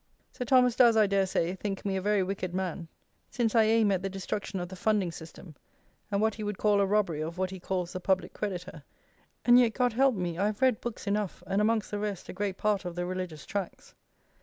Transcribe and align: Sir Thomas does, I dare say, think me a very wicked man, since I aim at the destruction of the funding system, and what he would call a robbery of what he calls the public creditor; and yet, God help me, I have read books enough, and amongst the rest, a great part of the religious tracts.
Sir 0.31 0.45
Thomas 0.45 0.75
does, 0.75 0.97
I 0.97 1.05
dare 1.05 1.27
say, 1.27 1.53
think 1.53 1.85
me 1.85 1.95
a 1.95 2.01
very 2.01 2.23
wicked 2.23 2.55
man, 2.55 2.87
since 3.29 3.53
I 3.53 3.65
aim 3.65 3.91
at 3.91 4.01
the 4.01 4.09
destruction 4.09 4.59
of 4.59 4.67
the 4.67 4.75
funding 4.75 5.11
system, 5.11 5.53
and 6.09 6.19
what 6.19 6.33
he 6.33 6.43
would 6.43 6.57
call 6.57 6.81
a 6.81 6.87
robbery 6.87 7.21
of 7.21 7.37
what 7.37 7.51
he 7.51 7.59
calls 7.59 7.93
the 7.93 7.99
public 7.99 8.33
creditor; 8.33 8.81
and 9.45 9.59
yet, 9.59 9.75
God 9.75 9.93
help 9.93 10.15
me, 10.15 10.39
I 10.39 10.47
have 10.47 10.63
read 10.63 10.81
books 10.81 11.05
enough, 11.05 11.43
and 11.45 11.61
amongst 11.61 11.91
the 11.91 11.99
rest, 11.99 12.29
a 12.29 12.33
great 12.33 12.57
part 12.57 12.83
of 12.83 12.95
the 12.95 13.05
religious 13.05 13.45
tracts. 13.45 13.93